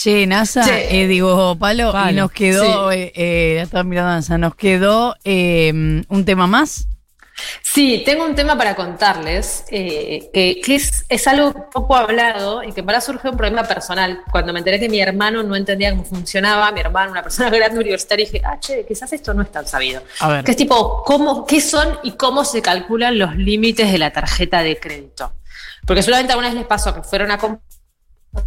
Che, 0.01 0.25
NASA, 0.25 0.63
Che. 0.63 1.03
eh, 1.03 1.06
digo, 1.06 1.56
Palo, 1.59 1.94
y 2.09 2.13
nos 2.15 2.31
quedó, 2.31 2.92
eh, 2.92 3.12
eh, 3.13 3.59
estaba 3.62 3.83
mirando 3.83 4.09
NASA, 4.13 4.36
nos 4.36 4.56
quedó 4.56 5.15
eh, 5.24 5.71
un 5.71 6.25
tema 6.25 6.48
más. 6.48 6.88
Sí, 7.62 8.01
tengo 8.03 8.25
un 8.25 8.33
tema 8.33 8.57
para 8.57 8.74
contarles, 8.74 9.63
eh, 9.69 10.31
que, 10.33 10.59
que 10.59 10.74
es, 10.74 11.06
es 11.07 11.27
algo 11.27 11.69
poco 11.69 11.95
hablado 11.95 12.63
y 12.63 12.71
que 12.71 12.81
para 12.81 13.00
surge 13.00 13.30
un 13.30 13.38
problema 13.38 13.63
personal. 13.63 14.24
Cuando 14.31 14.53
me 14.53 14.59
enteré 14.59 14.80
que 14.80 14.89
mi 14.89 15.00
hermano 15.00 15.44
no 15.44 15.56
entendía 15.56 15.92
cómo 15.92 16.04
funcionaba, 16.04 16.71
mi 16.71 16.80
hermano, 16.80 17.12
una 17.12 17.21
persona 17.21 17.50
grande 17.56 17.80
universitaria, 17.80 18.25
dije, 18.25 18.42
ah, 18.44 18.59
che, 18.59 18.83
quizás 18.88 19.13
esto 19.13 19.36
no 19.36 19.44
es 19.44 19.51
tan 19.51 19.68
sabido. 19.68 20.01
A 20.19 20.30
ver. 20.30 20.44
Que 20.44 20.50
es 20.50 20.57
tipo, 20.57 21.04
¿cómo, 21.04 21.45
¿qué 21.45 21.62
son 21.62 22.00
y 22.01 22.13
cómo 22.13 22.44
se 22.44 22.63
calculan 22.63 23.19
los 23.19 23.36
límites 23.36 23.92
de 23.92 24.00
la 24.00 24.09
tarjeta 24.09 24.63
de 24.63 24.80
crédito? 24.80 25.33
Porque 25.86 26.01
solamente 26.01 26.33
alguna 26.33 26.47
vez 26.47 26.57
les 26.57 26.65
pasó 26.65 26.92
que 26.92 27.04
fueron 27.04 27.30
a 27.30 27.38
comprar, 27.38 27.70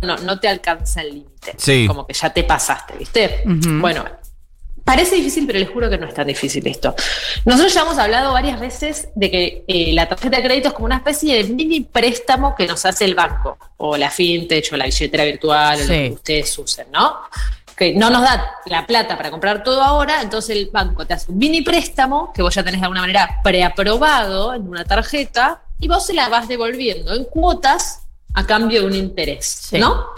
no, 0.03 0.17
no 0.19 0.41
te 0.41 0.49
alcanza 0.49 1.03
el 1.03 1.15
límite. 1.15 1.55
Sí. 1.57 1.87
Como 1.87 2.07
que 2.07 2.15
ya 2.15 2.31
te 2.31 2.45
pasaste, 2.45 2.95
¿viste? 2.99 3.43
Bueno, 3.45 4.05
Parece 4.85 5.17
difícil, 5.17 5.47
pero 5.47 5.59
les 5.59 5.71
juro 5.71 5.89
que 5.89 5.97
no 5.97 6.07
es 6.07 6.13
tan 6.13 6.27
difícil 6.27 6.67
esto. 6.67 6.95
Nosotros 7.47 7.73
ya 7.73 7.81
hemos 7.81 7.97
hablado 7.97 8.35
varias 8.35 8.61
veces 8.61 9.09
de 9.15 9.31
que 9.31 9.65
eh, 9.67 9.95
la 9.95 10.07
tarjeta 10.07 10.37
de 10.37 10.43
crédito 10.43 10.69
es 10.69 10.75
como 10.75 10.85
una 10.85 10.97
especie 10.97 11.43
de 11.43 11.55
mini 11.55 11.81
préstamo 11.81 12.55
que 12.55 12.67
nos 12.67 12.85
hace 12.85 13.07
el 13.07 13.15
banco, 13.15 13.57
o 13.79 13.97
la 13.97 14.11
fintech, 14.11 14.71
o 14.73 14.77
la 14.77 14.85
billetera 14.85 15.25
virtual, 15.25 15.79
o 15.79 15.83
lo 15.83 15.89
que 15.89 16.11
ustedes 16.13 16.59
usen, 16.59 16.89
¿no? 16.93 17.17
Que 17.75 17.95
no 17.95 18.11
nos 18.11 18.23
da 18.23 18.57
la 18.67 18.87
plata 18.87 19.17
para 19.17 19.31
comprar 19.31 19.65
todo 19.65 19.83
ahora, 19.83 20.21
entonces 20.21 20.55
el 20.55 20.69
banco 20.71 21.07
te 21.07 21.15
hace 21.15 21.33
un 21.33 21.39
mini 21.39 21.63
préstamo 21.63 22.31
que 22.35 22.43
vos 22.43 22.55
ya 22.55 22.63
tenés 22.63 22.81
de 22.81 22.85
alguna 22.85 23.01
manera 23.01 23.41
preaprobado 23.43 24.53
en 24.53 24.69
una 24.69 24.85
tarjeta 24.85 25.63
y 25.81 25.89
vos 25.89 26.05
se 26.05 26.13
la 26.13 26.29
vas 26.29 26.47
devolviendo 26.47 27.15
en 27.15 27.25
cuotas 27.25 28.04
a 28.35 28.47
cambio 28.47 28.81
de 28.83 28.87
un 28.87 28.95
interés, 28.95 29.47
Sí. 29.47 29.79
¿no? 29.79 30.09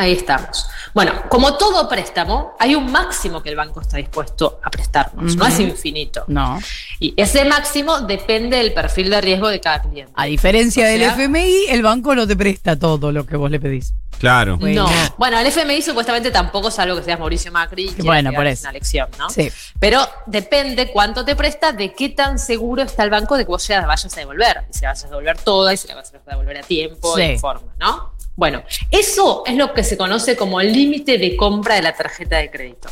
Ahí 0.00 0.12
estamos. 0.12 0.66
Bueno, 0.94 1.12
como 1.28 1.58
todo 1.58 1.86
préstamo, 1.86 2.56
hay 2.58 2.74
un 2.74 2.90
máximo 2.90 3.42
que 3.42 3.50
el 3.50 3.56
banco 3.56 3.82
está 3.82 3.98
dispuesto 3.98 4.58
a 4.64 4.70
prestarnos, 4.70 5.36
no 5.36 5.46
es 5.46 5.60
infinito. 5.60 6.24
No. 6.26 6.58
Y 6.98 7.12
ese 7.18 7.44
máximo 7.44 8.00
depende 8.00 8.56
del 8.56 8.72
perfil 8.72 9.10
de 9.10 9.20
riesgo 9.20 9.48
de 9.48 9.60
cada 9.60 9.82
cliente. 9.82 10.10
A 10.16 10.24
diferencia 10.24 10.86
O 10.86 10.88
del 10.88 11.02
FMI, 11.02 11.66
el 11.68 11.82
banco 11.82 12.14
no 12.14 12.26
te 12.26 12.34
presta 12.34 12.78
todo 12.78 13.12
lo 13.12 13.26
que 13.26 13.36
vos 13.36 13.50
le 13.50 13.60
pedís. 13.60 13.92
Claro. 14.18 14.56
Bueno. 14.56 14.84
No, 14.84 14.90
bueno, 15.18 15.38
el 15.38 15.46
FMI 15.46 15.82
supuestamente 15.82 16.30
tampoco 16.30 16.68
es 16.68 16.78
algo 16.78 16.96
que 16.96 17.02
seas 17.02 17.18
Mauricio 17.18 17.52
Macri 17.52 17.94
y 17.98 18.02
Bueno, 18.02 18.32
por 18.32 18.46
eso. 18.46 18.62
una 18.64 18.72
lección, 18.72 19.08
¿no? 19.18 19.28
Sí. 19.28 19.52
Pero 19.78 20.00
depende 20.26 20.90
cuánto 20.90 21.26
te 21.26 21.36
presta, 21.36 21.72
de 21.72 21.92
qué 21.92 22.08
tan 22.08 22.38
seguro 22.38 22.82
está 22.82 23.02
el 23.04 23.10
banco 23.10 23.36
de 23.36 23.44
que 23.44 23.48
vos 23.50 23.68
ya 23.68 23.80
la 23.82 23.86
vayas 23.86 24.10
a 24.14 24.20
devolver. 24.20 24.62
Y 24.70 24.74
si 24.78 24.82
la 24.86 24.92
vas 24.92 25.04
a 25.04 25.08
devolver 25.08 25.36
toda, 25.38 25.74
y 25.74 25.76
si 25.76 25.88
la 25.88 25.96
vas 25.96 26.10
a 26.14 26.30
devolver 26.30 26.56
a 26.56 26.62
tiempo, 26.62 27.14
Sí. 27.16 27.20
y 27.22 27.24
en 27.32 27.38
forma, 27.38 27.70
¿no? 27.78 28.12
Bueno, 28.36 28.62
eso 28.90 29.42
es 29.46 29.54
lo 29.56 29.74
que 29.74 29.84
se 29.84 29.96
conoce 29.96 30.36
como 30.36 30.60
el 30.60 30.72
límite 30.72 31.18
de 31.18 31.36
compra 31.36 31.74
de 31.74 31.82
la 31.82 31.94
tarjeta 31.94 32.38
de 32.38 32.50
crédito. 32.50 32.88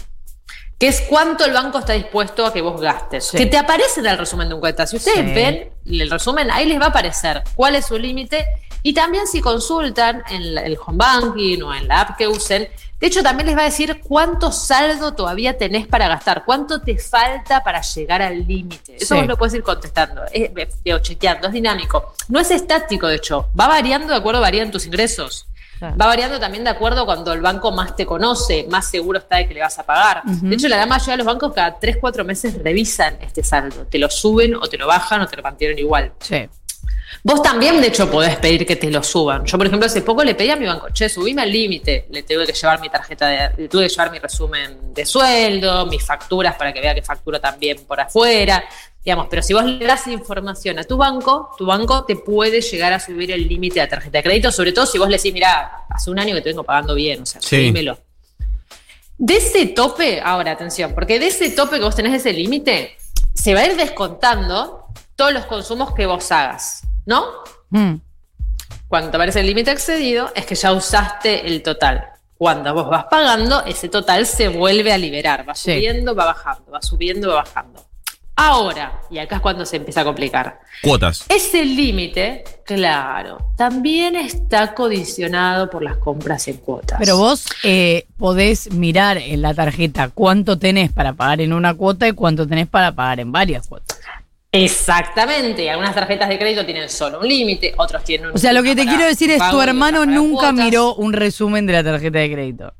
Que 0.78 0.88
es 0.88 1.00
cuánto 1.02 1.44
el 1.44 1.52
banco 1.52 1.78
está 1.80 1.94
dispuesto 1.94 2.46
a 2.46 2.52
que 2.52 2.60
vos 2.60 2.80
gastes. 2.80 3.24
Sí. 3.28 3.36
Que 3.36 3.46
te 3.46 3.56
aparece 3.56 4.00
en 4.00 4.06
el 4.06 4.18
resumen 4.18 4.48
de 4.48 4.54
un 4.54 4.60
cuenta. 4.60 4.86
Si 4.86 4.96
ustedes 4.96 5.26
Sí. 5.26 5.34
ven 5.34 5.70
el 5.86 6.10
resumen, 6.10 6.50
ahí 6.50 6.66
les 6.66 6.80
va 6.80 6.86
a 6.86 6.88
aparecer 6.88 7.42
cuál 7.56 7.74
es 7.74 7.86
su 7.86 7.98
límite. 7.98 8.46
Y 8.84 8.94
también 8.94 9.26
si 9.26 9.40
consultan 9.40 10.22
en 10.30 10.56
el 10.56 10.78
home 10.84 10.98
banking 10.98 11.62
o 11.62 11.74
en 11.74 11.88
la 11.88 12.02
app 12.02 12.16
que 12.16 12.28
usen, 12.28 12.68
de 13.00 13.06
hecho 13.06 13.22
también 13.22 13.46
les 13.46 13.56
va 13.56 13.62
a 13.62 13.64
decir 13.64 14.00
cuánto 14.02 14.50
saldo 14.52 15.14
todavía 15.14 15.56
tenés 15.56 15.86
para 15.86 16.08
gastar, 16.08 16.44
cuánto 16.44 16.80
te 16.80 16.98
falta 16.98 17.62
para 17.62 17.80
llegar 17.80 18.22
al 18.22 18.46
límite. 18.46 18.96
Eso 18.96 19.14
Sí. 19.14 19.20
vos 19.20 19.26
lo 19.26 19.36
puedes 19.36 19.54
ir 19.54 19.62
contestando, 19.62 20.22
es, 20.32 20.50
digo, 20.84 20.98
chequeando, 20.98 21.48
es 21.48 21.52
dinámico. 21.54 22.14
No 22.28 22.40
es 22.40 22.50
estático, 22.50 23.06
de 23.06 23.16
hecho, 23.16 23.48
va 23.58 23.68
variando 23.68 24.08
de 24.12 24.18
acuerdo, 24.18 24.40
varían 24.40 24.70
tus 24.70 24.86
ingresos. 24.86 25.46
Claro. 25.78 25.96
Va 25.96 26.06
variando 26.06 26.40
también 26.40 26.64
de 26.64 26.70
acuerdo 26.70 27.06
cuando 27.06 27.32
el 27.32 27.40
banco 27.40 27.70
más 27.70 27.94
te 27.94 28.04
conoce, 28.04 28.66
más 28.68 28.90
seguro 28.90 29.20
está 29.20 29.36
de 29.36 29.46
que 29.46 29.54
le 29.54 29.60
vas 29.60 29.78
a 29.78 29.84
pagar. 29.84 30.22
De 30.24 30.56
hecho, 30.56 30.66
la 30.66 30.74
gran 30.74 30.88
mayoría 30.88 31.12
de 31.12 31.18
los 31.18 31.26
bancos 31.26 31.52
cada 31.54 31.78
3, 31.78 31.98
4 32.00 32.24
meses 32.24 32.60
revisan 32.64 33.16
este 33.20 33.44
saldo. 33.44 33.86
Te 33.86 33.96
lo 34.00 34.10
suben 34.10 34.56
o 34.56 34.62
te 34.62 34.76
lo 34.76 34.88
bajan 34.88 35.20
o 35.20 35.28
te 35.28 35.36
lo 35.36 35.42
mantienen 35.44 35.78
igual. 35.78 36.10
Sí. 36.18 36.48
Vos 37.24 37.42
también, 37.42 37.80
de 37.80 37.88
hecho, 37.88 38.10
podés 38.10 38.36
pedir 38.36 38.64
que 38.64 38.76
te 38.76 38.90
lo 38.90 39.02
suban. 39.02 39.44
Yo, 39.44 39.58
por 39.58 39.66
ejemplo, 39.66 39.86
hace 39.86 40.02
poco 40.02 40.22
le 40.24 40.34
pedí 40.34 40.50
a 40.50 40.56
mi 40.56 40.66
banco, 40.66 40.88
che, 40.90 41.08
subime 41.08 41.42
al 41.42 41.50
límite. 41.52 42.06
Le 42.10 42.22
tuve 42.22 42.46
que 42.46 42.52
llevar 42.52 42.80
mi 42.80 42.88
tarjeta, 42.88 43.26
de, 43.26 43.50
le 43.62 43.68
tuve 43.68 43.82
que 43.84 43.88
llevar 43.88 44.10
mi 44.10 44.18
resumen 44.18 44.94
de 44.94 45.04
sueldo, 45.04 45.86
mis 45.86 46.04
facturas 46.04 46.54
para 46.56 46.72
que 46.72 46.80
vea 46.80 46.94
que 46.94 47.02
facturo 47.02 47.40
también 47.40 47.84
por 47.86 48.00
afuera. 48.00 48.64
Digamos, 49.04 49.26
pero 49.30 49.42
si 49.42 49.52
vos 49.54 49.64
le 49.64 49.84
das 49.86 50.06
información 50.06 50.78
a 50.78 50.84
tu 50.84 50.96
banco, 50.96 51.50
tu 51.56 51.66
banco 51.66 52.04
te 52.04 52.16
puede 52.16 52.60
llegar 52.60 52.92
a 52.92 53.00
subir 53.00 53.30
el 53.32 53.48
límite 53.48 53.74
de 53.80 53.86
la 53.86 53.88
tarjeta 53.88 54.18
de 54.18 54.22
crédito, 54.22 54.52
sobre 54.52 54.72
todo 54.72 54.86
si 54.86 54.98
vos 54.98 55.08
le 55.08 55.16
decís, 55.16 55.32
mira, 55.32 55.86
hace 55.88 56.10
un 56.10 56.18
año 56.18 56.34
que 56.34 56.42
te 56.42 56.50
vengo 56.50 56.62
pagando 56.62 56.94
bien, 56.94 57.22
o 57.22 57.26
sea, 57.26 57.40
Sí. 57.40 57.56
subímelo. 57.56 57.98
De 59.16 59.36
ese 59.38 59.66
tope, 59.66 60.20
ahora 60.22 60.52
atención, 60.52 60.94
porque 60.94 61.18
de 61.18 61.26
ese 61.28 61.50
tope 61.50 61.76
que 61.78 61.84
vos 61.84 61.96
tenés, 61.96 62.12
ese 62.14 62.32
límite, 62.32 62.96
se 63.34 63.54
va 63.54 63.60
a 63.60 63.66
ir 63.66 63.76
descontando 63.76 64.84
todos 65.16 65.32
los 65.32 65.46
consumos 65.46 65.92
que 65.94 66.06
vos 66.06 66.30
hagas, 66.30 66.82
¿no? 67.08 67.24
Mm. 67.70 67.94
Cuando 68.86 69.10
te 69.10 69.16
aparece 69.16 69.40
el 69.40 69.46
límite 69.46 69.70
excedido, 69.70 70.30
es 70.34 70.44
que 70.46 70.54
ya 70.54 70.72
usaste 70.72 71.46
el 71.46 71.62
total. 71.62 72.04
Cuando 72.36 72.72
vos 72.74 72.88
vas 72.88 73.06
pagando, 73.10 73.64
ese 73.64 73.88
total 73.88 74.26
se 74.26 74.48
vuelve 74.48 74.92
a 74.92 74.98
liberar. 74.98 75.48
Va 75.48 75.54
Sí. 75.54 75.72
subiendo, 75.74 76.14
va 76.14 76.26
bajando, 76.26 76.70
va 76.70 76.82
subiendo, 76.82 77.28
va 77.30 77.36
bajando. 77.36 77.84
Ahora, 78.40 79.00
y 79.10 79.18
acá 79.18 79.36
es 79.36 79.42
cuando 79.42 79.66
se 79.66 79.76
empieza 79.78 80.02
a 80.02 80.04
complicar. 80.04 80.60
Cuotas. 80.82 81.24
Ese 81.28 81.64
límite, 81.64 82.44
claro, 82.64 83.38
también 83.56 84.14
está 84.14 84.74
condicionado 84.74 85.68
por 85.68 85.82
las 85.82 85.96
compras 85.96 86.46
en 86.46 86.58
cuotas. 86.58 86.98
Pero 87.00 87.16
vos 87.16 87.46
eh, 87.64 88.06
podés 88.16 88.70
mirar 88.72 89.18
en 89.18 89.42
la 89.42 89.54
tarjeta 89.54 90.10
cuánto 90.14 90.56
tenés 90.56 90.92
para 90.92 91.14
pagar 91.14 91.40
en 91.40 91.52
una 91.52 91.74
cuota 91.74 92.06
y 92.06 92.12
cuánto 92.12 92.46
tenés 92.46 92.68
para 92.68 92.92
pagar 92.92 93.18
en 93.18 93.32
varias 93.32 93.66
cuotas. 93.66 93.97
Exactamente, 94.50 95.68
algunas 95.70 95.94
tarjetas 95.94 96.28
de 96.28 96.38
crédito 96.38 96.64
tienen 96.64 96.88
solo 96.88 97.20
un 97.20 97.28
límite, 97.28 97.74
otros 97.76 98.02
tienen 98.02 98.28
un 98.28 98.34
O 98.34 98.38
sea, 98.38 98.52
lo 98.52 98.62
que 98.62 98.74
te 98.74 98.86
quiero 98.86 99.04
decir 99.04 99.30
es, 99.30 99.42
tu 99.50 99.60
hermano 99.60 100.06
nunca 100.06 100.52
miró 100.52 100.94
un 100.94 101.12
resumen 101.12 101.66
de 101.66 101.74
la 101.74 101.84
tarjeta 101.84 102.18
de 102.18 102.32
crédito. 102.32 102.74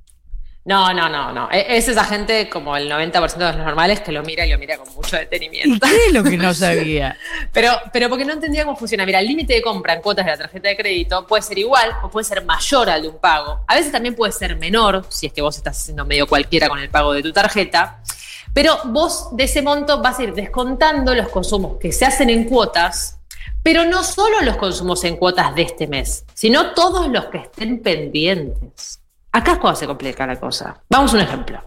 No, 0.65 0.93
no, 0.93 1.09
no, 1.09 1.33
no. 1.33 1.49
E- 1.51 1.79
Es 1.79 1.89
esa 1.89 2.05
gente 2.05 2.49
como 2.51 2.77
el 2.77 2.91
90% 2.91 3.37
de 3.39 3.57
los 3.57 3.57
normales 3.57 4.01
que 4.01 4.13
lo 4.13 4.23
mira 4.23 4.45
y 4.45 4.51
lo 4.51 4.59
mira 4.59 4.77
con 4.77 4.93
mucho 4.95 5.17
¿Y 5.17 5.21
detenimiento. 5.21 5.87
qué 5.87 5.97
es 6.09 6.13
lo 6.13 6.23
que 6.23 6.37
no 6.37 6.53
sabía? 6.55 7.17
Pero, 7.55 7.73
pero 7.91 8.11
porque 8.11 8.27
no 8.27 8.35
entendía 8.35 8.65
cómo 8.67 8.77
funciona. 8.77 9.07
Mira, 9.07 9.21
el 9.21 9.27
límite 9.29 9.55
de 9.55 9.63
compra 9.63 9.95
en 9.95 10.03
cuotas 10.03 10.27
de 10.27 10.33
la 10.33 10.37
tarjeta 10.39 10.69
de 10.69 10.77
crédito 10.77 11.27
puede 11.27 11.43
ser 11.43 11.59
igual 11.59 11.91
o 12.03 12.11
puede 12.11 12.25
ser 12.25 12.45
mayor 12.45 12.91
al 12.91 13.01
de 13.01 13.09
un 13.09 13.19
pago. 13.19 13.61
A 13.67 13.77
veces 13.77 13.91
también 13.93 14.15
puede 14.15 14.33
ser 14.33 14.57
menor, 14.57 15.07
si 15.09 15.27
es 15.29 15.33
que 15.33 15.41
vos 15.41 15.57
estás 15.57 15.81
haciendo 15.81 16.05
medio 16.05 16.27
cualquiera 16.27 16.69
con 16.69 16.79
el 16.79 16.91
pago 16.91 17.15
de 17.15 17.23
tu 17.23 17.33
tarjeta. 17.33 18.03
Pero 18.55 18.77
vos 18.87 19.29
de 19.33 19.45
ese 19.45 19.63
monto 19.63 20.01
vas 20.03 20.19
a 20.19 20.25
ir 20.25 20.35
descontando 20.35 21.15
los 21.15 21.29
consumos 21.29 21.77
que 21.81 21.93
se 21.93 22.05
hacen 22.05 22.31
en 22.31 22.45
cuotas, 22.45 23.19
pero 23.63 23.85
no 23.85 24.03
solo 24.03 24.41
los 24.43 24.57
consumos 24.57 25.05
en 25.05 25.17
cuotas 25.17 25.55
de 25.55 25.63
este 25.63 25.87
mes, 25.87 26.25
sino 26.35 26.73
todos 26.73 27.09
los 27.09 27.27
que 27.27 27.39
estén 27.39 27.81
pendientes. 27.83 29.01
Acá 29.33 29.53
es 29.53 29.59
cuando 29.59 29.79
se 29.79 29.87
complica 29.87 30.27
la 30.27 30.41
cosa. 30.41 30.81
Vamos 30.89 31.13
a 31.13 31.17
un 31.17 31.23
ejemplo. 31.23 31.63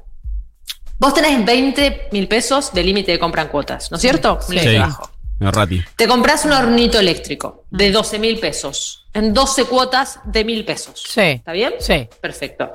Vos 1.00 1.14
tenés 1.14 1.44
20 1.46 2.10
mil 2.12 2.28
pesos 2.28 2.74
de 2.74 2.84
límite 2.84 3.12
de 3.12 3.20
compra 3.20 3.44
en 3.44 3.48
cuotas, 3.48 3.90
¿no 3.92 3.96
es 3.98 4.02
cierto? 4.02 4.40
Límite 4.50 4.72
Sí. 4.74 4.78
bajo. 4.78 5.10
No, 5.40 5.50
Rati. 5.50 5.82
Te 5.96 6.08
compras 6.08 6.46
un 6.46 6.52
hornito 6.52 7.00
eléctrico 7.00 7.66
de 7.72 7.92
12 7.92 8.20
mil 8.20 8.40
pesos 8.40 9.08
en 9.14 9.34
12 9.34 9.66
cuotas 9.66 10.20
de 10.26 10.44
mil 10.46 10.64
pesos. 10.64 11.02
Sí. 11.08 11.22
¿Está 11.22 11.52
bien? 11.54 11.74
Sí. 11.80 12.08
Perfecto. 12.22 12.70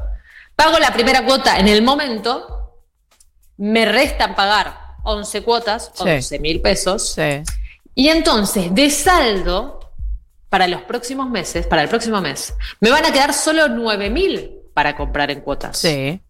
Pago 0.56 0.78
la 0.80 0.92
primera 0.92 1.24
cuota 1.24 1.58
en 1.58 1.68
el 1.68 1.82
momento, 1.82 2.65
me 3.58 3.84
restan 3.86 4.34
pagar 4.34 4.78
11 5.04 5.42
cuotas, 5.42 5.90
Sí. 5.94 6.02
11 6.08 6.38
mil 6.40 6.60
pesos, 6.60 7.12
Sí. 7.14 7.42
y 7.94 8.08
entonces 8.08 8.74
de 8.74 8.90
saldo 8.90 9.80
para 10.48 10.66
los 10.68 10.82
próximos 10.82 11.28
meses, 11.28 11.66
para 11.66 11.82
el 11.82 11.88
próximo 11.88 12.20
mes, 12.20 12.54
me 12.80 12.90
van 12.90 13.04
a 13.04 13.12
quedar 13.12 13.32
solo 13.34 13.68
9 13.68 14.10
mil 14.10 14.50
para 14.74 14.96
comprar 14.96 15.30
en 15.30 15.40
cuotas. 15.40 15.78
Sí. 15.78 16.20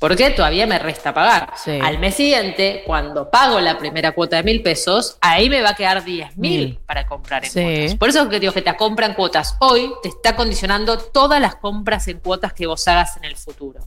Porque 0.00 0.30
todavía 0.30 0.66
me 0.66 0.78
resta 0.78 1.14
pagar. 1.14 1.54
Sí. 1.56 1.78
Al 1.82 1.98
mes 1.98 2.14
siguiente, 2.14 2.82
cuando 2.86 3.30
pago 3.30 3.58
la 3.60 3.78
primera 3.78 4.12
cuota 4.12 4.36
de 4.36 4.42
mil 4.42 4.62
pesos, 4.62 5.16
ahí 5.22 5.48
me 5.48 5.62
va 5.62 5.70
a 5.70 5.74
quedar 5.74 6.04
10 6.04 6.36
mil 6.36 6.66
Mil. 6.66 6.78
para 6.86 7.06
comprar 7.06 7.44
en 7.44 7.50
Sí. 7.50 7.62
cuotas. 7.62 7.94
Por 7.96 8.08
eso 8.10 8.22
es 8.22 8.28
que 8.28 8.40
digo 8.40 8.52
que 8.52 8.60
te 8.60 8.76
compran 8.76 9.14
cuotas 9.14 9.56
hoy, 9.60 9.90
te 10.02 10.08
está 10.10 10.36
condicionando 10.36 10.98
todas 10.98 11.40
las 11.40 11.56
compras 11.56 12.06
en 12.08 12.18
cuotas 12.18 12.52
que 12.52 12.66
vos 12.66 12.86
hagas 12.86 13.16
en 13.16 13.24
el 13.24 13.36
futuro. 13.36 13.80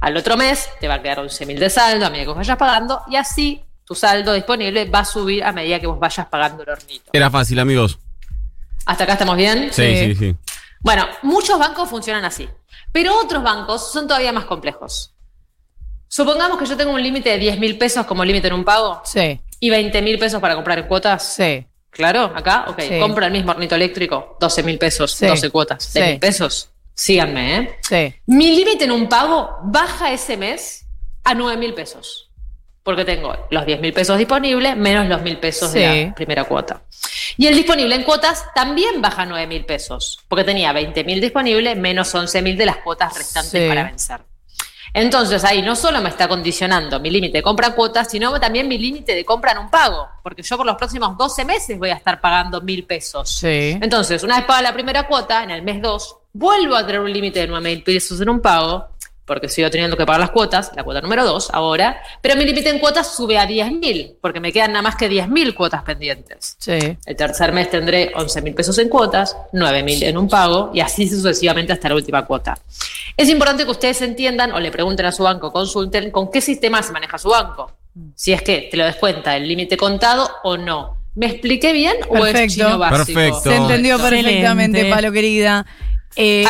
Al 0.00 0.16
otro 0.16 0.36
mes 0.36 0.68
te 0.80 0.88
va 0.88 0.94
a 0.94 1.02
quedar 1.02 1.20
11 1.20 1.46
mil 1.46 1.58
de 1.58 1.70
saldo 1.70 2.06
a 2.06 2.10
medida 2.10 2.24
que 2.24 2.28
vos 2.28 2.36
vayas 2.36 2.56
pagando 2.56 3.02
y 3.08 3.16
así 3.16 3.62
tu 3.84 3.94
saldo 3.94 4.32
disponible 4.34 4.84
va 4.90 5.00
a 5.00 5.04
subir 5.04 5.42
a 5.44 5.52
medida 5.52 5.80
que 5.80 5.86
vos 5.86 5.98
vayas 5.98 6.26
pagando 6.26 6.62
el 6.62 6.68
hornito. 6.70 7.10
Era 7.12 7.30
fácil, 7.30 7.58
amigos. 7.58 7.98
¿Hasta 8.86 9.04
acá 9.04 9.14
estamos 9.14 9.36
bien? 9.36 9.70
Sí, 9.72 9.82
Sí. 9.82 9.96
sí, 9.96 10.14
sí. 10.14 10.36
Bueno, 10.80 11.06
muchos 11.22 11.58
bancos 11.58 11.88
funcionan 11.88 12.24
así, 12.24 12.48
pero 12.92 13.18
otros 13.20 13.42
bancos 13.42 13.90
son 13.92 14.06
todavía 14.06 14.32
más 14.32 14.44
complejos. 14.44 15.12
Supongamos 16.08 16.58
que 16.58 16.66
yo 16.66 16.76
tengo 16.76 16.92
un 16.92 17.02
límite 17.02 17.30
de 17.30 17.38
10 17.38 17.58
mil 17.58 17.76
pesos 17.76 18.06
como 18.06 18.24
límite 18.24 18.48
en 18.48 18.54
un 18.54 18.64
pago 18.64 19.02
Sí. 19.04 19.40
y 19.60 19.70
20 19.70 20.00
mil 20.02 20.18
pesos 20.18 20.40
para 20.40 20.54
comprar 20.54 20.78
en 20.78 20.86
cuotas. 20.86 21.22
Sí. 21.34 21.66
¿Claro? 21.90 22.32
¿Acá? 22.34 22.66
Ok. 22.68 22.80
Sí. 22.80 22.98
Compro 23.00 23.26
el 23.26 23.32
mismo 23.32 23.50
hornito 23.50 23.74
eléctrico, 23.74 24.36
12 24.40 24.62
mil 24.62 24.78
pesos, 24.78 25.12
Sí. 25.12 25.26
12 25.26 25.50
cuotas, 25.50 25.92
de 25.92 26.00
Sí. 26.02 26.10
mil 26.10 26.18
pesos. 26.20 26.70
Síganme, 26.98 27.56
¿eh? 27.58 27.78
Sí. 27.80 28.14
Mi 28.26 28.56
límite 28.56 28.84
en 28.84 28.90
un 28.90 29.08
pago 29.08 29.58
baja 29.62 30.10
ese 30.12 30.36
mes 30.36 30.84
a 31.22 31.32
9 31.32 31.56
mil 31.56 31.72
pesos. 31.72 32.24
Porque 32.82 33.04
tengo 33.04 33.36
los 33.50 33.64
10 33.66 33.80
mil 33.80 33.92
pesos 33.92 34.18
disponibles 34.18 34.76
menos 34.76 35.06
los 35.06 35.22
mil 35.22 35.38
pesos 35.38 35.72
de 35.72 36.06
la 36.06 36.14
primera 36.14 36.42
cuota. 36.44 36.82
Y 37.36 37.46
el 37.46 37.54
disponible 37.54 37.94
en 37.94 38.02
cuotas 38.02 38.46
también 38.52 39.00
baja 39.00 39.22
a 39.22 39.26
9 39.26 39.46
mil 39.46 39.64
pesos. 39.64 40.18
Porque 40.26 40.42
tenía 40.42 40.72
20 40.72 41.04
mil 41.04 41.20
disponible 41.20 41.76
menos 41.76 42.12
11 42.12 42.42
mil 42.42 42.56
de 42.56 42.66
las 42.66 42.78
cuotas 42.78 43.16
restantes 43.16 43.62
Sí. 43.62 43.68
para 43.68 43.84
vencer. 43.84 44.20
Entonces 44.94 45.44
ahí 45.44 45.62
no 45.62 45.76
solo 45.76 46.00
me 46.00 46.08
está 46.08 46.26
condicionando 46.28 46.98
mi 46.98 47.10
límite 47.10 47.38
de 47.38 47.42
compra 47.42 47.68
en 47.68 47.72
cuotas, 47.74 48.10
sino 48.10 48.40
también 48.40 48.66
mi 48.66 48.78
límite 48.78 49.14
de 49.14 49.24
compra 49.24 49.52
en 49.52 49.58
un 49.58 49.70
pago. 49.70 50.08
Porque 50.22 50.42
yo 50.42 50.56
por 50.56 50.66
los 50.66 50.76
próximos 50.76 51.16
12 51.16 51.44
meses 51.44 51.78
voy 51.78 51.90
a 51.90 51.94
estar 51.94 52.20
pagando 52.20 52.60
mil 52.62 52.84
pesos. 52.84 53.30
Sí. 53.30 53.78
Entonces, 53.80 54.22
una 54.24 54.38
vez 54.38 54.46
paga 54.46 54.62
la 54.62 54.72
primera 54.72 55.06
cuota, 55.06 55.44
en 55.44 55.50
el 55.50 55.62
mes 55.62 55.80
2, 55.82 56.16
vuelvo 56.38 56.76
a 56.76 56.86
tener 56.86 57.00
un 57.00 57.12
límite 57.12 57.40
de 57.40 57.48
9 57.48 57.68
mil 57.68 57.82
pesos 57.82 58.20
en 58.20 58.28
un 58.28 58.40
pago, 58.40 58.86
porque 59.24 59.48
sigo 59.48 59.68
teniendo 59.70 59.96
que 59.96 60.06
pagar 60.06 60.20
las 60.20 60.30
cuotas, 60.30 60.70
la 60.74 60.84
cuota 60.84 61.00
número 61.00 61.24
2 61.24 61.50
ahora, 61.52 62.00
pero 62.22 62.36
mi 62.36 62.44
límite 62.44 62.70
en 62.70 62.78
cuotas 62.78 63.14
sube 63.14 63.36
a 63.36 63.44
10 63.44 63.72
mil, 63.72 64.16
porque 64.22 64.40
me 64.40 64.52
quedan 64.52 64.72
nada 64.72 64.82
más 64.82 64.96
que 64.96 65.08
10 65.08 65.28
mil 65.28 65.54
cuotas 65.54 65.82
pendientes. 65.82 66.56
Sí. 66.58 66.96
El 67.04 67.16
tercer 67.16 67.52
mes 67.52 67.70
tendré 67.70 68.12
11 68.14 68.40
mil 68.42 68.54
pesos 68.54 68.78
en 68.78 68.88
cuotas, 68.88 69.36
9 69.52 69.82
mil 69.82 70.02
en 70.02 70.16
un 70.16 70.28
pago 70.28 70.70
y 70.72 70.80
así 70.80 71.08
sucesivamente 71.08 71.72
hasta 71.72 71.88
la 71.88 71.96
última 71.96 72.24
cuota. 72.24 72.56
Es 73.16 73.28
importante 73.28 73.64
que 73.64 73.70
ustedes 73.70 74.00
entiendan 74.00 74.52
o 74.52 74.60
le 74.60 74.70
pregunten 74.70 75.06
a 75.06 75.12
su 75.12 75.24
banco, 75.24 75.52
consulten 75.52 76.10
con 76.12 76.30
qué 76.30 76.40
sistema 76.40 76.82
se 76.82 76.92
maneja 76.92 77.18
su 77.18 77.28
banco. 77.28 77.72
Si 78.14 78.32
es 78.32 78.42
que 78.42 78.68
te 78.70 78.76
lo 78.76 78.84
descuenta 78.84 79.36
el 79.36 79.48
límite 79.48 79.76
contado 79.76 80.30
o 80.44 80.56
no. 80.56 80.96
¿Me 81.16 81.26
expliqué 81.26 81.72
bien 81.72 81.96
o 82.08 82.24
es 82.24 82.54
chino 82.54 82.78
básico? 82.78 83.18
Perfecto. 83.18 83.50
Se 83.50 83.56
entendió 83.56 83.96
Excelente. 83.96 84.24
perfectamente, 84.24 84.84
Palo 84.88 85.10
querida. 85.10 85.66
Eh, 86.16 86.44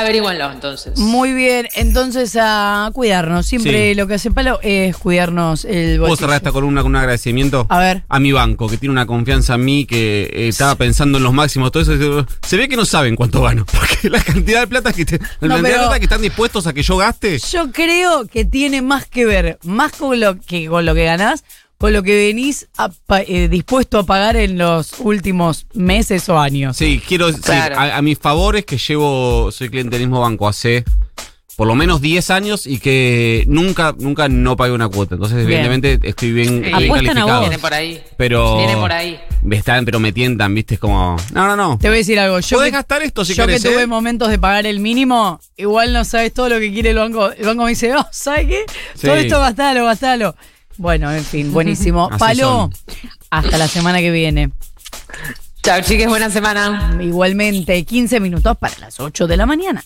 entonces. 0.53 0.99
muy 0.99 1.35
bien, 1.35 1.69
entonces 1.75 2.37
a 2.41 2.91
cuidarnos. 2.95 3.47
Siempre 3.47 3.91
Sí. 3.91 3.95
lo 3.95 4.07
que 4.07 4.15
hace 4.15 4.31
Palo 4.31 4.59
es 4.63 4.97
cuidarnos 4.97 5.65
el 5.67 5.99
¿Puedo 5.99 6.09
bolsillo. 6.09 6.17
cerrar 6.17 6.37
esta 6.37 6.53
columna 6.53 6.83
con 6.83 6.93
un 6.93 6.97
agradecimiento? 6.97 7.67
A 7.69 7.79
ver. 7.79 8.03
A 8.09 8.19
mi 8.19 8.33
banco, 8.33 8.69
que 8.69 8.79
tiene 8.79 8.93
una 8.93 9.07
confianza 9.07 9.57
en 9.57 9.65
mí, 9.65 9.85
que 9.85 10.23
eh, 10.33 10.49
estaba 10.49 10.75
pensando 10.77 11.19
en 11.19 11.25
los 11.25 11.33
máximos, 11.35 11.71
todo 11.71 11.83
eso. 11.83 12.27
Se 12.47 12.57
ve 12.57 12.69
que 12.69 12.77
no 12.77 12.85
saben 12.87 13.15
cuánto 13.15 13.43
gano. 13.43 13.67
Porque 13.73 14.09
la 14.09 14.23
cantidad 14.23 14.61
de 14.61 14.67
plata 14.69 14.93
que, 14.93 15.05
te- 15.05 15.19
la 15.19 15.27
No, 15.27 15.49
cantidad 15.49 15.57
de 15.57 15.63
pero- 15.63 15.79
plata 15.83 15.99
que 15.99 16.05
están 16.05 16.23
dispuestos 16.23 16.67
a 16.67 16.73
que 16.73 16.83
yo 16.83 16.97
gaste. 16.97 17.39
Yo 17.39 17.71
creo 17.73 18.27
que 18.27 18.45
tiene 18.45 18.81
más 18.81 19.07
que 19.07 19.27
ver, 19.27 19.59
más 19.65 19.93
con 19.93 20.19
lo 20.19 20.41
que, 20.41 20.67
con 20.69 20.87
lo 20.87 20.95
que 20.95 21.05
ganás, 21.05 21.45
con 21.79 21.93
lo 21.93 22.03
que 22.03 22.17
venís 22.17 22.69
a 22.77 22.91
eh, 23.21 23.49
dispuesto 23.49 23.99
a 24.01 24.03
pagar 24.05 24.37
en 24.37 24.59
los 24.59 24.95
últimos 24.99 25.67
meses 25.75 26.29
o 26.29 26.39
años. 26.39 26.77
Sí, 26.77 27.01
quiero 27.07 27.29
decir, 27.29 27.43
Claro. 27.45 27.79
a, 27.79 27.97
a 27.97 28.03
mis 28.03 28.19
favores 28.19 28.65
que 28.65 28.77
llevo, 28.79 29.51
soy 29.53 29.69
cliente 29.71 29.97
del 29.97 30.09
mismo 30.09 30.21
banco 30.21 30.49
hace 30.49 30.85
por 31.59 31.67
lo 31.67 31.75
menos 31.75 32.01
10 32.01 32.31
años 32.31 32.67
y 32.69 32.79
que 32.79 33.43
nunca, 33.49 33.93
nunca 33.99 34.29
no 34.29 34.57
pagué 34.57 34.71
una 34.73 34.89
cuota. 34.89 35.17
Entonces, 35.17 35.39
Bien. 35.45 35.59
evidentemente, 35.67 36.09
estoy 36.09 36.31
bien, 36.31 36.61
bien 36.61 36.73
Apuestan 36.73 36.95
a 36.95 37.03
calificado. 37.15 37.29
vos. 37.41 37.41
Viene 37.49 37.59
por 37.59 37.75
ahí. 37.75 38.03
Pero. 38.17 38.59
Viene 38.59 38.77
por 38.77 38.93
ahí. 38.93 39.21
Me 39.43 39.57
están, 39.57 39.85
pero 39.85 39.99
me 39.99 40.13
tientan, 40.13 40.55
viste, 40.55 40.75
es 40.75 40.81
como. 40.81 41.17
No, 41.33 41.49
no, 41.49 41.57
no. 41.57 41.77
Te 41.77 41.89
voy 41.89 41.97
a 41.97 41.99
decir 41.99 42.21
algo. 42.21 42.39
Yo 42.39 42.59
Podés 42.59 42.71
que, 42.71 42.77
gastar 42.77 43.03
esto 43.03 43.25
si 43.25 43.35
yo 43.35 43.45
querés, 43.45 43.61
que 43.61 43.71
tuve 43.71 43.83
¿eh? 43.83 43.87
momentos 43.89 44.29
de 44.29 44.39
pagar 44.39 44.67
el 44.67 44.79
mínimo, 44.79 45.41
igual 45.57 45.93
no 45.93 46.05
sabes 46.05 46.33
todo 46.33 46.49
lo 46.49 46.61
que 46.61 46.73
quiere 46.73 46.91
el 46.91 46.97
banco. 46.97 47.33
El 47.33 47.47
banco 47.47 47.65
me 47.65 47.71
dice, 47.71 47.93
oh, 47.93 48.07
¿sabes 48.13 48.47
qué? 48.47 48.65
Sí. 48.95 49.09
Todo 49.09 49.17
esto 49.17 49.41
gastalo, 49.41 49.85
gastalo. 49.85 50.37
Bueno, 50.79 51.13
en 51.13 51.25
fin, 51.25 51.53
buenísimo. 51.53 52.09
Palo, 52.19 52.71
hasta 53.31 53.59
la 53.59 53.69
semana 53.69 53.99
que 53.99 54.13
viene. 54.13 54.51
Chao, 55.63 55.81
chiques, 55.83 56.09
buena 56.09 56.31
semana. 56.31 56.97
Igualmente, 57.01 57.85
15 57.85 58.21
minutos 58.21 58.57
para 58.57 58.79
las 58.79 59.01
8 59.01 59.27
de 59.27 59.37
la 59.37 59.45
mañana. 59.45 59.85